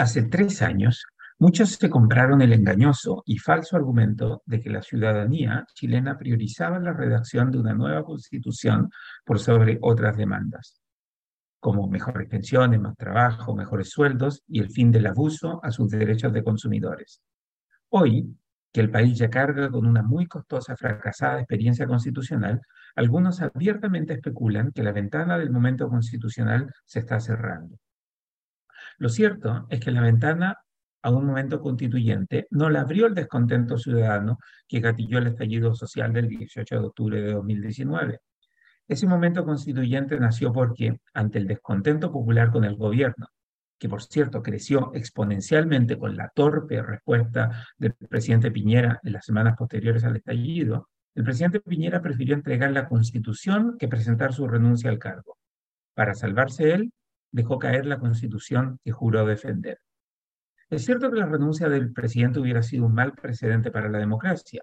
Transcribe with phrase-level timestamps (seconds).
[0.00, 1.04] Hace tres años,
[1.38, 6.94] muchos se compraron el engañoso y falso argumento de que la ciudadanía chilena priorizaba la
[6.94, 8.90] redacción de una nueva constitución
[9.26, 10.80] por sobre otras demandas,
[11.58, 16.32] como mejores pensiones, más trabajo, mejores sueldos y el fin del abuso a sus derechos
[16.32, 17.20] de consumidores.
[17.90, 18.34] Hoy,
[18.72, 22.62] que el país ya carga con una muy costosa, fracasada experiencia constitucional,
[22.96, 27.76] algunos abiertamente especulan que la ventana del momento constitucional se está cerrando.
[28.98, 30.56] Lo cierto es que la ventana
[31.02, 36.12] a un momento constituyente no la abrió el descontento ciudadano que gatilló el estallido social
[36.12, 38.20] del 18 de octubre de 2019.
[38.86, 43.28] Ese momento constituyente nació porque, ante el descontento popular con el gobierno,
[43.78, 49.56] que por cierto creció exponencialmente con la torpe respuesta del presidente Piñera en las semanas
[49.56, 54.98] posteriores al estallido, el presidente Piñera prefirió entregar la constitución que presentar su renuncia al
[54.98, 55.38] cargo.
[55.94, 56.92] Para salvarse él,
[57.32, 59.78] dejó caer la constitución que juró defender.
[60.68, 64.62] Es cierto que la renuncia del presidente hubiera sido un mal precedente para la democracia,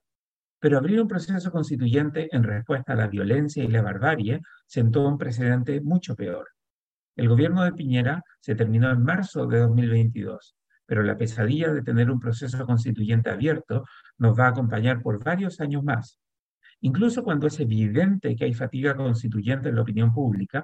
[0.59, 5.17] pero abrir un proceso constituyente en respuesta a la violencia y la barbarie sentó un
[5.17, 6.47] precedente mucho peor.
[7.15, 12.09] El gobierno de Piñera se terminó en marzo de 2022, pero la pesadilla de tener
[12.09, 13.83] un proceso constituyente abierto
[14.17, 16.19] nos va a acompañar por varios años más.
[16.81, 20.63] Incluso cuando es evidente que hay fatiga constituyente en la opinión pública,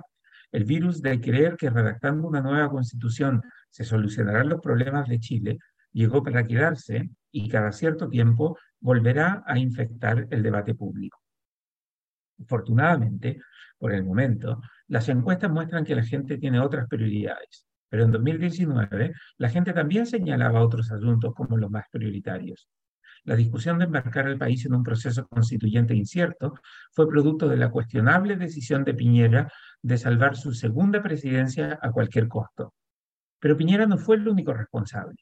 [0.54, 5.58] el virus de creer que redactando una nueva constitución se solucionarán los problemas de Chile
[5.92, 11.20] llegó para quedarse y cada cierto tiempo volverá a infectar el debate público.
[12.40, 13.42] Afortunadamente,
[13.80, 19.14] por el momento, las encuestas muestran que la gente tiene otras prioridades, pero en 2019
[19.38, 22.70] la gente también señalaba otros asuntos como los más prioritarios.
[23.25, 26.55] La discusión de embarcar al país en un proceso constituyente incierto
[26.91, 32.27] fue producto de la cuestionable decisión de Piñera de salvar su segunda presidencia a cualquier
[32.27, 32.73] costo.
[33.39, 35.16] Pero Piñera no fue el único responsable.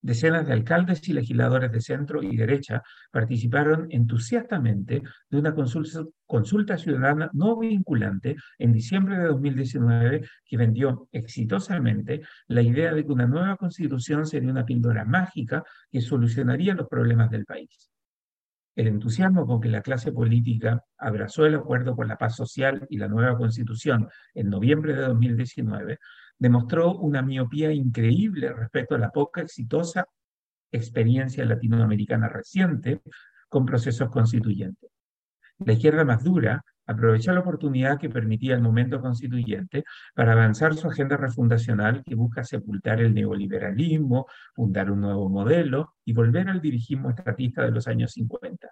[0.00, 7.30] Decenas de alcaldes y legisladores de centro y derecha participaron entusiastamente de una consulta, ciudadana
[7.32, 13.56] no vinculante en diciembre de 2019 que vendió exitosamente la idea de que una nueva
[13.56, 17.90] constitución sería una píldora mágica que solucionaría los problemas del país.
[18.76, 22.98] El entusiasmo con que la clase política abrazó el acuerdo por la paz social y
[22.98, 25.98] la nueva constitución en noviembre de 2019
[26.38, 30.06] demostró una miopía increíble respecto a la poca exitosa
[30.70, 33.00] experiencia latinoamericana reciente
[33.48, 34.90] con procesos constituyentes.
[35.58, 39.84] La izquierda más dura aprovechó la oportunidad que permitía el momento constituyente
[40.14, 46.12] para avanzar su agenda refundacional que busca sepultar el neoliberalismo, fundar un nuevo modelo y
[46.12, 48.70] volver al dirigismo estatista de los años 50.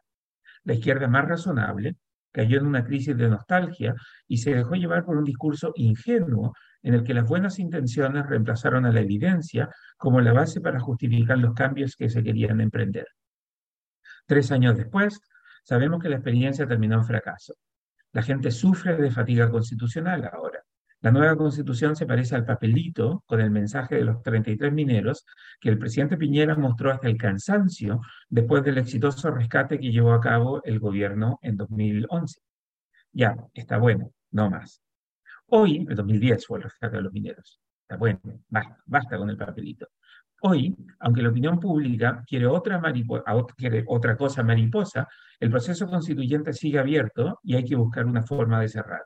[0.64, 1.96] La izquierda más razonable
[2.32, 3.94] cayó en una crisis de nostalgia
[4.26, 6.52] y se dejó llevar por un discurso ingenuo
[6.86, 11.36] en el que las buenas intenciones reemplazaron a la evidencia como la base para justificar
[11.36, 13.08] los cambios que se querían emprender.
[14.24, 15.20] Tres años después,
[15.64, 17.54] sabemos que la experiencia terminó en fracaso.
[18.12, 20.62] La gente sufre de fatiga constitucional ahora.
[21.00, 25.26] La nueva constitución se parece al papelito con el mensaje de los 33 mineros
[25.60, 30.20] que el presidente Piñera mostró hasta el cansancio después del exitoso rescate que llevó a
[30.20, 32.38] cabo el gobierno en 2011.
[33.10, 34.85] Ya, está bueno, no más.
[35.48, 37.60] Hoy, en 2010 fue el rescate de los mineros.
[37.98, 39.88] Bueno, basta, basta con el papelito.
[40.42, 42.82] Hoy, aunque la opinión pública quiere otra,
[43.56, 45.06] quiere otra cosa mariposa,
[45.40, 49.02] el proceso constituyente sigue abierto y hay que buscar una forma de cerrar.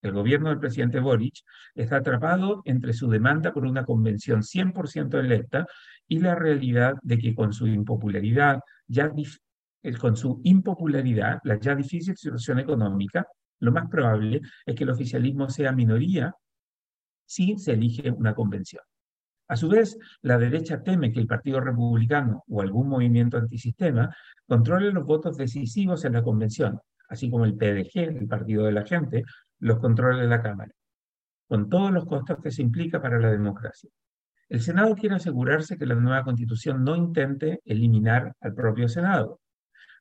[0.00, 1.40] El gobierno del presidente Boric
[1.74, 5.66] está atrapado entre su demanda por una convención 100% electa
[6.08, 9.10] y la realidad de que con su impopularidad, ya
[9.98, 13.26] con su impopularidad, la ya difícil situación económica,
[13.60, 16.34] lo más probable es que el oficialismo sea minoría
[17.24, 18.82] si se elige una convención.
[19.48, 24.14] A su vez, la derecha teme que el Partido Republicano o algún movimiento antisistema
[24.46, 28.84] controle los votos decisivos en la convención, así como el PDG, el Partido de la
[28.84, 29.24] Gente,
[29.58, 30.72] los controle la Cámara,
[31.48, 33.90] con todos los costos que se implica para la democracia.
[34.48, 39.40] El Senado quiere asegurarse que la nueva constitución no intente eliminar al propio Senado,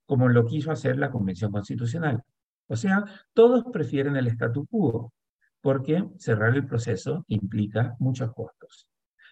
[0.06, 2.23] como lo quiso hacer la Convención Constitucional.
[2.69, 5.12] O sea, todos prefieren el statu quo,
[5.60, 8.88] porque cerrar el proceso implica muchos costos.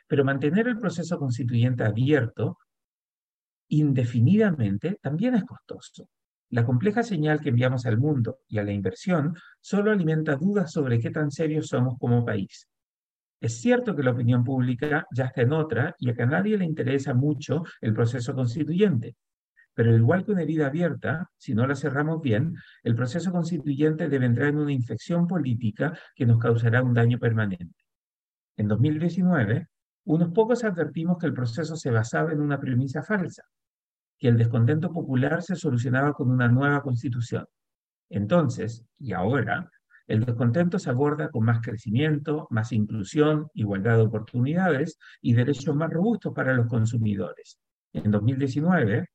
[0.07, 2.57] Pero mantener el proceso constituyente abierto
[3.69, 6.10] indefinidamente también es costoso.
[6.50, 11.00] La compleja señal que enviamos al mundo y a la inversión solo alimenta dudas sobre
[11.00, 12.68] qué tan serios somos como país.
[13.39, 16.57] Es cierto que la opinión pública ya está en otra y a que a nadie
[16.57, 19.16] le interesa mucho el proceso constituyente,
[19.77, 24.25] pero igual que una herida abierta, si no la cerramos bien, el proceso constituyente debe
[24.25, 27.85] entrar en una infección política que nos causará un daño permanente.
[28.56, 29.68] En 2019,
[30.06, 33.44] unos pocos advertimos que el proceso se basaba en una premisa falsa,
[34.18, 37.45] que el descontento popular se solucionaba con una nueva constitución.
[38.09, 39.69] Entonces, y ahora,
[40.07, 45.91] el descontento se aborda con más crecimiento, más inclusión, igualdad de oportunidades y derechos más
[45.91, 47.59] robustos para los consumidores.
[47.94, 49.06] En 2019,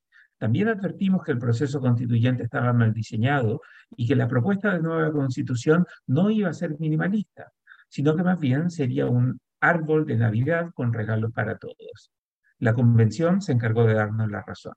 [0.43, 3.61] también advertimos que el proceso constituyente estaba mal diseñado
[3.97, 7.53] y que la propuesta de nueva constitución no iba a ser minimalista,
[7.89, 12.11] sino que más bien sería un árbol de Navidad con regalos para todos.
[12.59, 14.73] La convención se encargó de darnos la razón.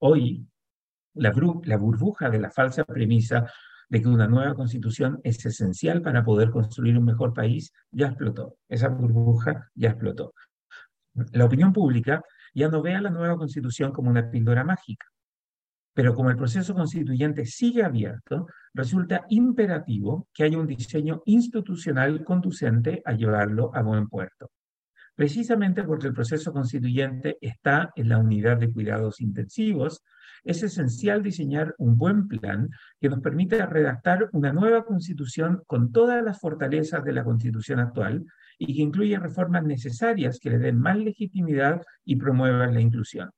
[0.00, 0.48] Hoy,
[1.14, 3.48] la, burbuja de la falsa premisa
[3.88, 8.56] de que una nueva constitución es esencial para poder construir un mejor país ya explotó.
[8.68, 10.34] Esa burbuja ya explotó.
[11.30, 12.20] La opinión pública
[12.54, 15.06] ya no ve la nueva constitución como una píldora mágica.
[15.92, 23.02] Pero como el proceso constituyente sigue abierto, resulta imperativo que haya un diseño institucional conducente
[23.04, 24.50] a llevarlo a buen puerto.
[25.14, 30.02] Precisamente porque el proceso constituyente está en la unidad de cuidados intensivos,
[30.42, 32.68] es esencial diseñar un buen plan
[33.00, 38.24] que nos permita redactar una nueva constitución con todas las fortalezas de la constitución actual
[38.58, 43.30] y que incluya reformas necesarias que le den más legitimidad y promuevan la inclusión.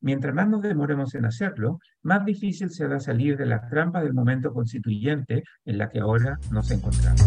[0.00, 4.52] Mientras más nos demoremos en hacerlo, más difícil será salir de la trampa del momento
[4.52, 7.22] constituyente en la que ahora nos encontramos.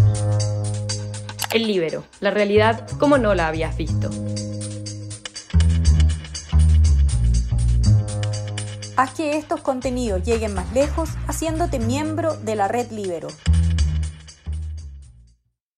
[1.53, 4.09] El libero, la realidad como no la habías visto.
[8.99, 13.29] Haz que estos contenidos lleguen más lejos haciéndote miembro de la red Libero.